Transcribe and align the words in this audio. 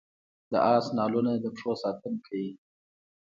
د 0.51 0.53
اس 0.75 0.85
نالونه 0.97 1.31
د 1.39 1.45
پښو 1.55 1.71
ساتنه 1.83 2.17
کوي 2.25 2.49